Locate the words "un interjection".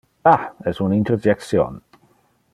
0.85-1.79